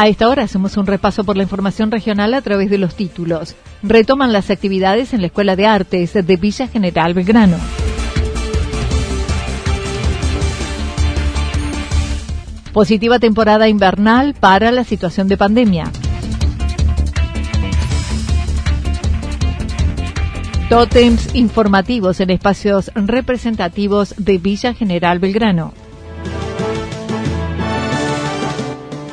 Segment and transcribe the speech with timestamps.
[0.00, 3.54] A esta hora hacemos un repaso por la información regional a través de los títulos.
[3.82, 7.58] Retoman las actividades en la Escuela de Artes de Villa General Belgrano.
[12.72, 15.92] Positiva temporada invernal para la situación de pandemia.
[20.70, 25.74] Tótems informativos en espacios representativos de Villa General Belgrano.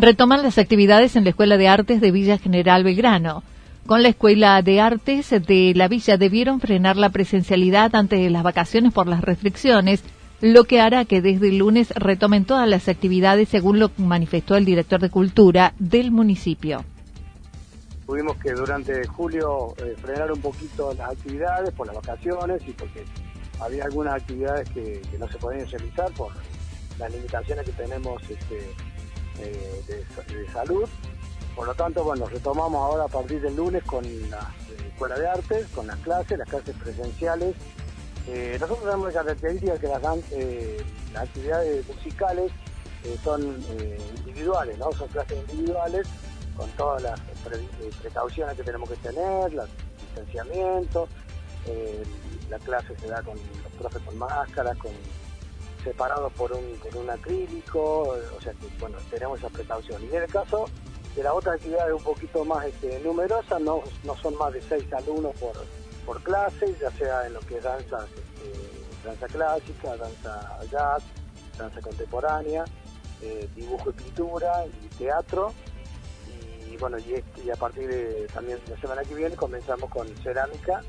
[0.00, 3.42] Retoman las actividades en la Escuela de Artes de Villa General Belgrano.
[3.86, 8.92] Con la Escuela de Artes de la Villa debieron frenar la presencialidad ante las vacaciones
[8.92, 10.02] por las restricciones,
[10.40, 14.64] lo que hará que desde el lunes retomen todas las actividades según lo manifestó el
[14.64, 16.84] director de Cultura del municipio.
[18.06, 23.04] Tuvimos que durante julio eh, frenar un poquito las actividades por las vacaciones y porque
[23.60, 26.32] había algunas actividades que, no se podían realizar por
[26.98, 28.72] las limitaciones que tenemos este,
[29.40, 30.88] eh, de, salud.
[31.54, 35.28] Por lo tanto, bueno, retomamos ahora a partir del lunes con la eh, Escuela de
[35.28, 37.56] Artes, con las clases, las clases presenciales.
[38.26, 42.52] Eh, nosotros tenemos la característica que las, las actividades musicales
[43.24, 43.64] son
[44.18, 44.92] individuales, ¿no?
[44.92, 46.06] Son clases individuales
[46.54, 47.20] con todas las
[48.02, 49.60] precauciones que tenemos que tener, el
[49.98, 51.08] distanciamiento,
[52.50, 54.92] la clase se da con los profes con máscaras, con
[55.82, 60.02] separados por un, por un acrílico, o sea que bueno, tenemos esa precaución.
[60.04, 60.66] Y en el caso
[61.14, 64.92] de la otra actividad un poquito más este, numerosa, no, no son más de seis
[64.92, 65.52] alumnos por,
[66.06, 71.02] por clase, ya sea en lo que es danza, este, danza clásica, danza jazz,
[71.58, 72.64] danza contemporánea,
[73.22, 75.52] eh, dibujo y pintura y teatro.
[76.70, 80.06] Y, bueno, y, este, y a partir de también la semana que viene comenzamos con
[80.22, 80.82] cerámica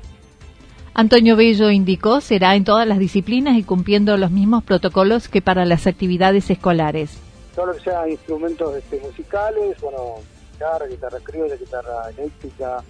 [0.94, 5.64] Antonio Bello indicó será en todas las disciplinas y cumpliendo los mismos protocolos que para
[5.64, 7.16] las actividades escolares.
[7.54, 10.16] Todo lo que sea instrumentos este, musicales, bueno,
[10.52, 12.84] guitarra, guitarra criolla, guitarra eléctrica,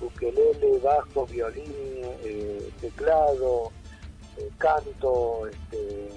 [0.00, 1.72] ukelele, bajo, violín,
[2.24, 3.70] eh, teclado,
[4.36, 6.10] eh, canto, este,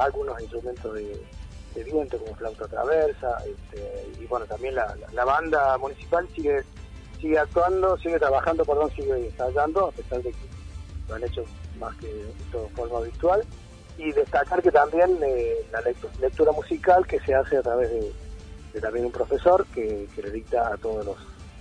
[0.00, 1.20] algunos instrumentos de,
[1.84, 6.64] viento como flauta traversa, este, y bueno, también la, la banda municipal sigue
[7.20, 10.46] sigue actuando, sigue trabajando, perdón, sigue ensayando, a pesar de que
[11.08, 11.44] lo han hecho
[11.78, 13.44] más que de forma virtual.
[13.98, 15.80] Y destacar que también eh, la
[16.20, 20.76] lectura, musical que se hace a través de, también un profesor que, le dicta a
[20.76, 21.16] todos los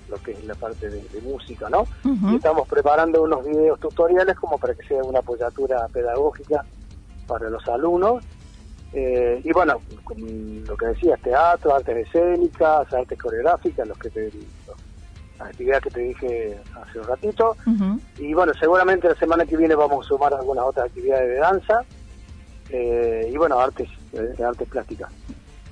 [0.08, 1.86] lo que es la parte de, música, ¿no?
[2.32, 6.64] Y estamos preparando unos videos tutoriales como para que sea una apoyatura pedagógica
[7.28, 8.24] para los alumnos.
[8.94, 9.82] Eh, y bueno,
[10.16, 14.32] lo que decía, teatro, artes escénicas, artes coreográficas, los que te,
[15.40, 17.56] actividad que te dije hace un ratito.
[18.18, 21.82] Y bueno, seguramente la semana que viene vamos a sumar algunas otras actividades de danza
[22.70, 25.12] eh, y bueno, artes, eh, artes plásticas.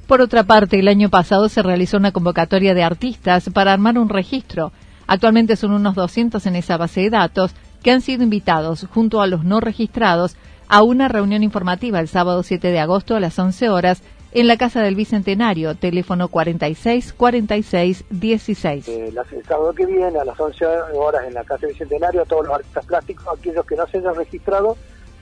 [0.08, 4.10] Por otra parte, el año pasado se realizó una convocatoria de artistas para armar un
[4.10, 4.72] registro.
[5.08, 9.28] Actualmente son unos 200 en esa base de datos que han sido invitados, junto a
[9.28, 10.36] los no registrados,
[10.68, 14.02] a una reunión informativa el sábado 7 de agosto a las 11 horas
[14.36, 18.88] en la Casa del Bicentenario, teléfono 46 46 16.
[18.90, 19.16] el
[19.48, 22.56] sábado que viene, a las 11 horas, en la Casa del Bicentenario, a todos los
[22.56, 24.76] artistas plásticos, aquellos que no se hayan registrado,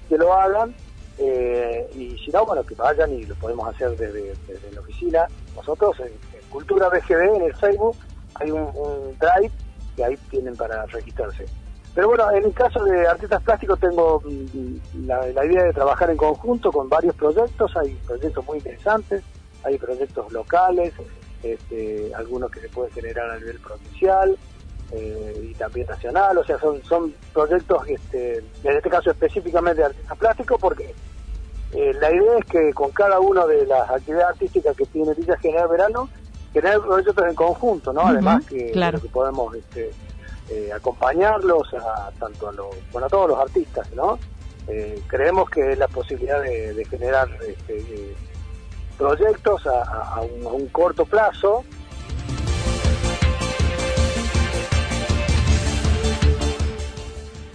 [0.10, 0.74] que lo hagan.
[1.20, 4.34] Eh, y si no, bueno, que vayan y lo podemos hacer desde,
[4.72, 5.28] la oficina.
[5.56, 6.12] Nosotros, en,
[6.50, 7.96] Cultura BGB, en el Facebook,
[8.36, 8.66] hay un,
[9.20, 9.52] drive
[9.96, 11.46] que ahí tienen para registrarse.
[11.96, 16.10] Pero bueno, en el caso de artistas plásticos tengo mm, la, la, idea de trabajar
[16.10, 19.24] en conjunto con varios proyectos, hay proyectos muy interesantes,
[19.64, 20.94] hay proyectos locales,
[21.44, 24.36] este, algunos que se pueden generar a nivel provincial
[24.92, 29.88] eh, y también nacional, o sea, son, son proyectos, este, en este caso específicamente de
[29.88, 30.96] artistas plásticos, porque
[31.74, 35.38] eh, la idea es que con cada una de las actividades artísticas que tiene Villa
[35.38, 36.10] General Verano,
[36.54, 38.02] generar proyectos en conjunto, ¿no?
[38.02, 39.56] Además que, que podemos...
[39.56, 39.92] Este,
[40.50, 44.20] eh, acompañarlos a tanto a los bueno a todos los artistas no
[44.68, 48.16] eh, creemos que la posibilidad de, generar este, eh,
[48.98, 51.64] proyectos a, un, corto plazo.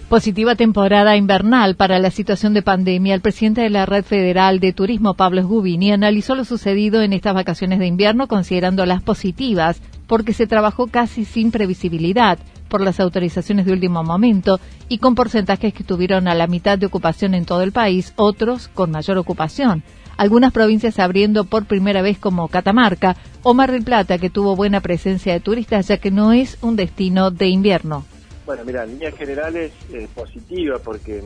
[0.07, 3.13] Positiva temporada invernal para la situación de pandemia.
[3.13, 7.35] El presidente de la Red Federal de Turismo, Pablo Sgubini, analizó lo sucedido en estas
[7.35, 12.39] vacaciones de invierno considerándolas positivas porque se trabajó casi sin previsibilidad
[12.69, 16.85] por las autorizaciones de último momento y con porcentajes que estuvieron a la mitad de
[16.85, 19.83] ocupación en todo el país, otros con mayor ocupación.
[20.15, 24.81] Algunas provincias abriendo por primera vez como Catamarca o Mar del Plata, que tuvo buena
[24.81, 28.05] presencia de turistas, ya que no es un destino de invierno.
[28.45, 31.23] Bueno, mira, en líneas generales eh, positiva porque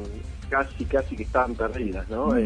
[0.49, 2.35] casi, casi que estaban perdidas, ¿no?
[2.35, 2.45] Eh,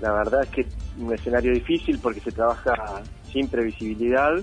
[0.00, 0.66] la verdad es que
[0.98, 4.34] un escenario difícil porque se trabaja sin previsibilidad.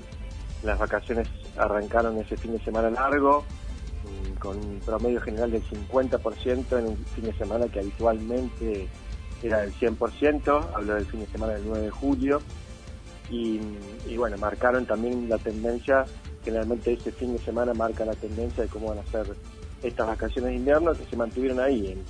[0.63, 3.43] Las vacaciones arrancaron ese fin de semana largo,
[4.03, 8.87] mm, con un promedio general del 50% en un fin de semana que habitualmente
[9.43, 12.41] era del 100%, hablo del fin de semana del 9 de julio,
[13.29, 13.59] y,
[14.17, 16.05] bueno, marcaron también la tendencia,
[16.43, 19.35] generalmente ese fin de semana marca la tendencia de cómo van a ser
[19.81, 22.03] estas vacaciones de invierno que se mantuvieron ahí, en,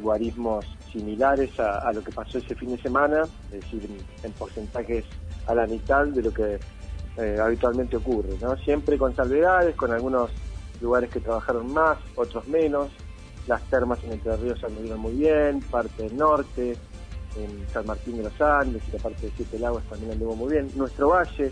[0.00, 3.22] guarismos similares a, lo que pasó ese fin de semana,
[3.52, 3.88] es decir,
[4.22, 5.04] en porcentajes
[5.46, 6.58] a la mitad de lo que
[7.18, 8.56] eh, habitualmente ocurre, ¿no?
[8.56, 10.30] Siempre con salvedades, con algunos
[10.80, 12.90] lugares que trabajaron más, otros menos.
[13.46, 16.76] Las termas en Entre Ríos anduvieron muy bien, parte del norte,
[17.36, 20.52] en San Martín de los Andes y la parte de Siete Lagos también anduvo muy
[20.52, 20.68] bien.
[20.74, 21.50] Nuestro valle,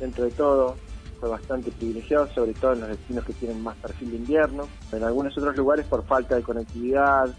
[0.00, 0.76] dentro de todo,
[1.20, 4.68] fue bastante privilegiado, sobre todo en los destinos que tienen más perfil de invierno.
[4.92, 7.34] En algunos otros lugares por falta de conectividad,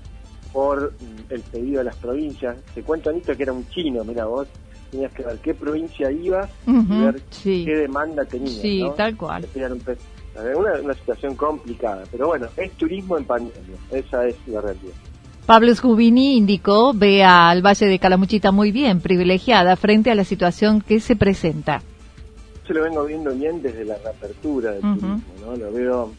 [0.52, 2.58] por mm, el pedido de las provincias.
[2.74, 4.48] Te cuento, Anito, que era un chino, mira vos,
[4.92, 8.62] tenías que ver qué provincia ibas y ver qué demanda tenías.
[8.62, 9.46] Sí, tal cual.
[10.56, 14.94] Una, una situación complicada, pero bueno, es turismo en pandemia, esa es la realidad.
[15.48, 20.82] Pablo Scubini indicó ve al Valle de Calamuchita muy bien, privilegiada frente a la situación
[20.82, 21.82] que se presenta.
[22.68, 25.56] Yo lo vengo viendo bien desde la reapertura del turismo, ¿no?
[25.56, 26.12] Lo veo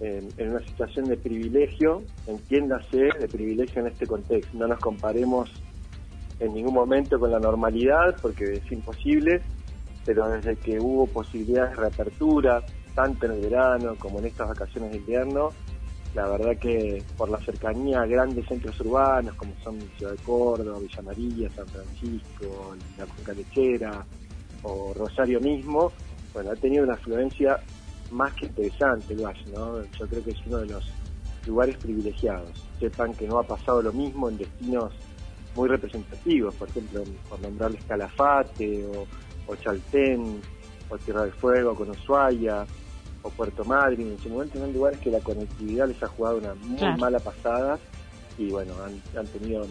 [0.00, 4.56] en, en, una situación de privilegio, entiéndase de privilegio en este contexto.
[4.56, 5.50] No nos comparemos
[6.42, 9.40] en ningún momento con la normalidad, porque es imposible,
[10.04, 12.62] pero desde que hubo posibilidades de reapertura,
[12.94, 15.50] tanto en el verano como en estas vacaciones de invierno,
[16.14, 20.78] la verdad que por la cercanía a grandes centros urbanos como son Ciudad de Córdoba,
[20.80, 24.04] Villa María, San Francisco, la Cuenca Lechera
[24.64, 25.92] o Rosario mismo,
[26.34, 27.60] bueno, ha tenido una afluencia
[28.10, 29.82] más que interesante el Valle, ¿no?
[29.84, 30.84] Yo creo que es uno de los
[31.46, 32.50] lugares privilegiados.
[32.78, 34.92] Sepan que no ha pasado lo mismo en destinos
[35.54, 39.06] muy representativos, por ejemplo, por nombrarles Calafate o,
[39.46, 40.40] o Chaltén
[40.88, 42.66] o Tierra del Fuego con Ushuaia
[43.22, 46.54] o Puerto Madryn, en su momento son lugares que la conectividad les ha jugado una
[46.54, 47.78] muy mala pasada
[48.38, 48.74] y bueno,
[49.16, 49.64] han, tenido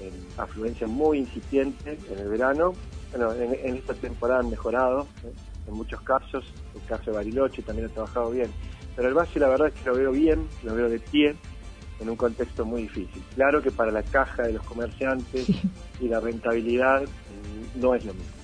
[0.00, 2.72] eh, afluencia muy incipiente en el verano.
[3.10, 5.32] Bueno, en, esta temporada han mejorado ¿eh?
[5.68, 8.50] en muchos casos, el caso de Bariloche también ha trabajado bien,
[8.94, 11.36] pero el base la verdad es que lo veo bien, lo veo de pie,
[12.00, 13.22] en un contexto muy difícil.
[13.34, 15.48] Claro que para la caja de los comerciantes
[16.00, 18.36] y la rentabilidad mm, no es lo mismo.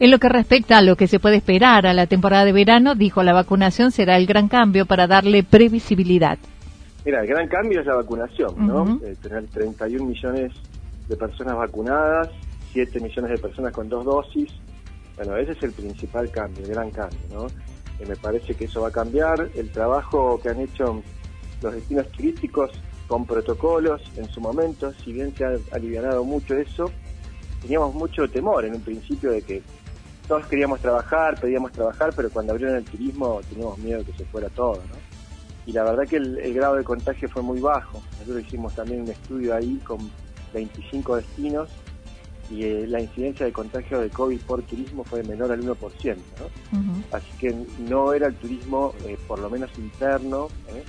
[0.00, 2.94] En lo que respecta a lo que se puede esperar a la temporada de verano,
[2.94, 6.38] dijo la vacunación será el gran cambio para darle previsibilidad.
[7.04, 9.00] Mira, el gran cambio es la vacunación, ¿no?
[9.02, 10.52] Eh, tener 31 millones
[11.08, 12.28] de personas vacunadas,
[12.72, 14.52] 7 millones de personas con dos dosis.
[15.16, 17.46] Bueno, ese es el principal cambio, el gran cambio, ¿no?
[17.98, 19.48] Eh, me parece que eso va a cambiar.
[19.56, 21.02] El trabajo que han hecho
[21.62, 22.70] los destinos turísticos
[23.06, 26.90] con protocolos en su momento, si bien se ha aliviado mucho eso,
[27.62, 29.62] teníamos mucho temor en un principio de que
[30.28, 34.24] todos queríamos trabajar, pedíamos trabajar, pero cuando abrieron el turismo teníamos miedo de que se
[34.26, 35.08] fuera todo, ¿no?
[35.66, 38.02] Y la verdad que el, grado de contagio fue muy bajo.
[38.20, 39.98] Nosotros hicimos también un estudio ahí con
[40.54, 41.68] 25 destinos
[42.50, 46.16] y eh, la incidencia de contagio de COVID por turismo fue menor al 1%.
[47.12, 47.54] Así que
[47.86, 50.82] no era el turismo, eh, por lo menos interno, ¿eh?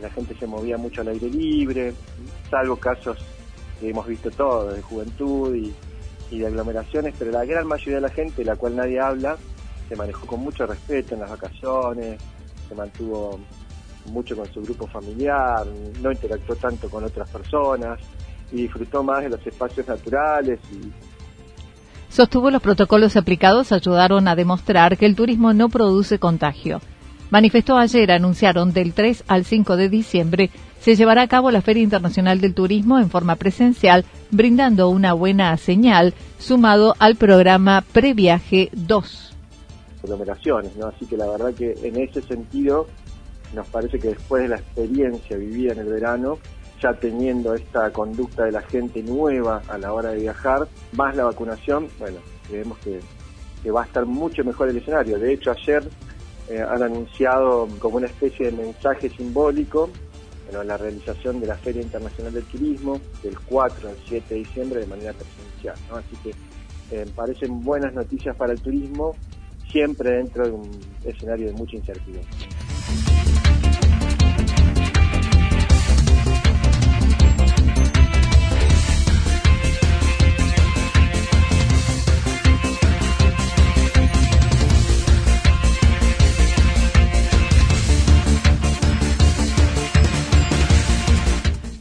[0.00, 1.94] La gente se movía mucho al aire libre,
[2.50, 3.18] salvo casos
[3.80, 5.74] que hemos visto todos, de juventud y,
[6.38, 9.36] de aglomeraciones, pero la gran mayoría de la gente, la cual nadie habla,
[9.88, 12.20] se manejó con mucho respeto en las vacaciones,
[12.68, 13.38] se mantuvo
[14.06, 15.66] mucho con su grupo familiar,
[16.02, 18.00] no interactuó tanto con otras personas
[18.52, 20.92] y disfrutó más de los espacios naturales y
[22.08, 26.80] Sostuvo los protocolos aplicados ayudaron a demostrar que el turismo no produce contagio.
[27.30, 30.50] Manifestó ayer, anunciaron del 3 al 5 de diciembre
[30.86, 35.56] se llevará a cabo la Feria Internacional del Turismo en forma presencial, brindando una buena
[35.56, 39.34] señal, sumado al programa Previaje 2.
[40.04, 40.86] Aglomeraciones, ¿no?
[40.86, 42.86] Así que la verdad que en ese sentido
[43.52, 46.38] nos parece que después de la experiencia vivida en el verano,
[46.80, 51.24] ya teniendo esta conducta de la gente nueva a la hora de viajar, más la
[51.24, 52.18] vacunación, bueno,
[52.48, 53.00] creemos que,
[53.72, 55.18] va a estar mucho mejor el escenario.
[55.18, 55.82] De hecho, ayer
[56.48, 59.90] eh, han anunciado como una especie de mensaje simbólico
[60.46, 64.80] bueno, la realización de la Feria Internacional del Turismo del 4 al 7 de diciembre
[64.80, 65.76] de manera presencial.
[65.90, 66.30] Así que
[66.96, 69.16] eh, parecen buenas noticias para el turismo,
[69.70, 70.70] siempre dentro de un
[71.04, 72.28] escenario de mucha incertidumbre.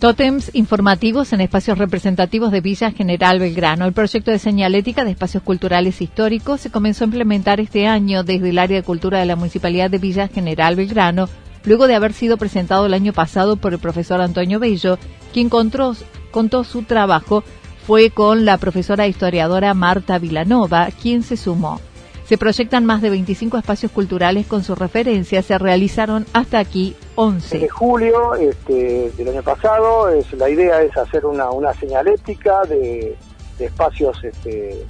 [0.06, 3.86] Tótems informativos en espacios representativos de Villa General Belgrano.
[3.88, 8.52] El proyecto de señalética de espacios culturales históricos se comenzó a implementar este año desde
[8.52, 11.28] el área de cultura de la Municipalidad de Villa General Belgrano,
[11.64, 15.00] luego de haber sido presentado el año pasado por el profesor Antonio Bello,
[15.34, 15.96] quien contó,
[16.30, 17.44] contó su trabajo
[17.88, 21.82] fue con la profesora historiadora Marta Vilanova, quien se sumó.
[22.28, 25.46] Se proyectan más de 25 espacios culturales con sus referencias.
[25.46, 27.60] Se realizaron hasta aquí 11.
[27.60, 33.18] De julio este, del año pasado, es, la idea es hacer una, una señalética de,
[33.58, 34.86] espacios este,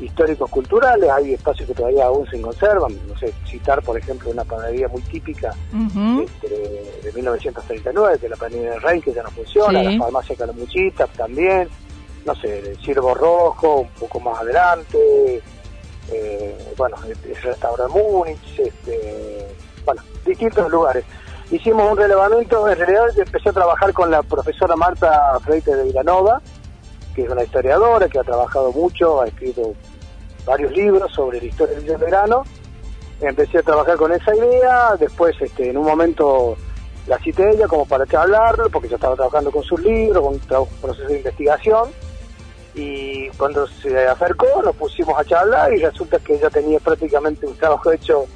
[0.00, 1.08] históricos culturales.
[1.10, 2.98] Hay espacios que todavía aún se conservan.
[3.06, 5.54] No sé, citar, por ejemplo, una panadería muy típica
[6.24, 9.82] este, de 1939, que es la panadería del Rey, que ya no funciona.
[9.82, 11.68] La farmacia Calamuchita también.
[12.26, 15.42] No sé, el Ciervo Rojo, un poco más adelante
[16.10, 19.48] eh, bueno, el restaurante Múnich, este,
[19.84, 21.04] bueno, distintos lugares.
[21.50, 26.42] Hicimos un relevamiento, en realidad empecé a trabajar con la profesora Marta Freite de Villanova,
[27.14, 29.74] que es una historiadora que ha trabajado mucho, ha escrito
[30.44, 32.42] varios libros sobre la historia del verano.
[33.22, 36.56] Empecé a trabajar con esa idea, después este, en un momento
[37.06, 40.80] la cité ella como para charlarlo, porque yo estaba trabajando con sus libros, con un
[40.80, 41.88] proceso de investigación
[42.74, 47.56] y cuando se acercó nos pusimos a charlar y resulta que ella tenía prácticamente un
[47.56, 48.26] trabajo hecho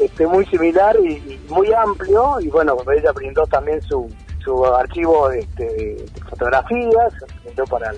[0.00, 4.08] este, muy similar y, muy amplio y bueno, ella brindó también su,
[4.42, 7.12] su archivo este, de, fotografías,
[7.44, 7.92] brindó para,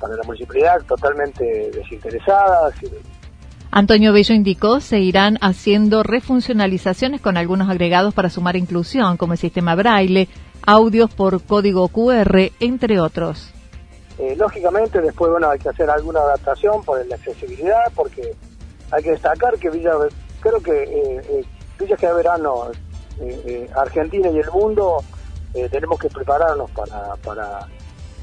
[0.00, 2.72] para la municipalidad totalmente desinteresada.
[3.70, 9.38] Antonio Bello indicó se irán haciendo refuncionalizaciones con algunos agregados para sumar inclusión, como el
[9.38, 10.28] sistema braille,
[10.66, 13.52] audios por código QR, entre otros.
[14.18, 18.32] Eh, lógicamente después bueno hay que hacer alguna adaptación por la accesibilidad porque
[18.92, 19.94] hay que destacar que Villa
[20.44, 21.44] creo que eh, eh
[21.98, 22.70] que verano
[23.20, 25.02] eh, Argentina y el mundo
[25.70, 27.66] tenemos que prepararnos para para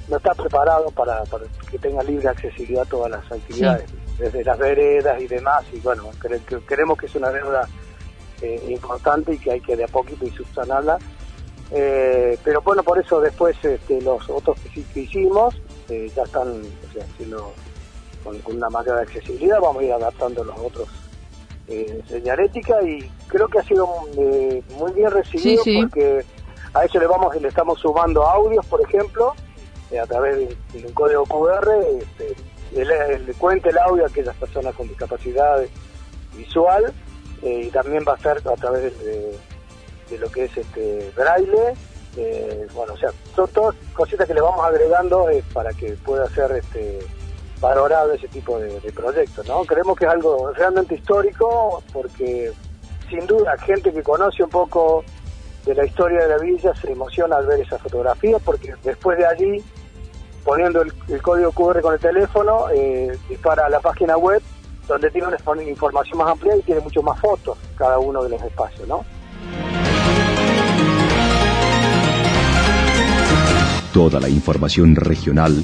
[0.07, 1.23] no está preparado para,
[1.69, 6.09] que tenga libre accesibilidad a todas las actividades desde las veredas y demás y bueno
[6.65, 7.67] creemos que es una deuda
[8.67, 10.97] importante y que hay que de a poquito y subsanarla.
[11.69, 14.57] Pero bueno por eso después este, los otros
[14.93, 15.55] que hicimos
[15.87, 16.61] ya están
[16.99, 17.53] haciendo
[18.23, 20.89] con, una mayor accesibilidad, vamos a ir adaptando los otros
[21.71, 23.87] eh, señalética y creo que ha sido
[24.17, 26.25] eh, muy bien recibido porque
[26.73, 29.33] a eso le vamos le estamos sumando audios, por ejemplo,
[29.89, 32.35] eh, a través de, un código QR, este,
[32.73, 35.63] le, cuente el audio a aquellas personas con discapacidad
[36.35, 36.93] visual
[37.41, 39.37] eh, y también va a ser a través de,
[40.09, 41.73] de lo que es este braille
[42.17, 46.51] eh, bueno, o sea, son todas cositas que le vamos agregando para que pueda ser
[46.51, 46.99] este,
[47.61, 49.63] valorado ese tipo de, proyectos, ¿no?
[49.63, 52.51] Creemos que es algo realmente histórico porque
[53.09, 55.03] sin duda gente que conoce un poco
[55.65, 59.27] de la historia de la villa se emociona al ver esa fotografía porque después de
[59.27, 59.63] allí,
[60.43, 64.41] poniendo el, código QR con el teléfono, eh, dispara a la página web
[64.87, 68.41] donde tiene una información más amplia y tiene mucho más fotos cada uno de los
[68.41, 69.05] espacios, ¿no?
[73.93, 75.63] Toda la información regional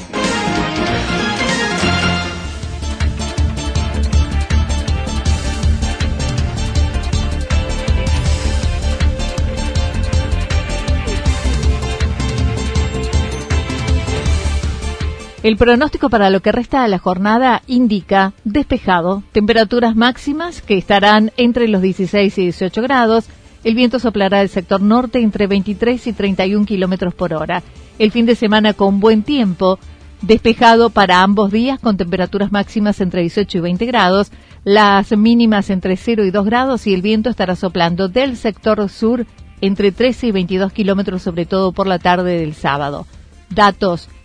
[15.43, 21.31] El pronóstico para lo que resta de la jornada indica despejado, temperaturas máximas que estarán
[21.35, 23.25] entre los 16 y 18 grados.
[23.63, 27.63] El viento soplará del sector norte entre 23 y 31 kilómetros por hora.
[27.97, 29.79] El fin de semana con buen tiempo,
[30.21, 34.31] despejado para ambos días con temperaturas máximas entre 18 y 20 grados,
[34.63, 39.25] las mínimas entre 0 y 2 grados y el viento estará soplando del sector sur
[39.59, 43.07] entre 13 y 22 kilómetros, sobre todo por la tarde del sábado.
[43.49, 44.07] Datos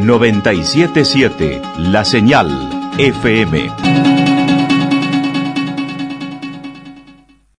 [0.00, 2.48] 977 La Señal
[2.98, 4.19] FM.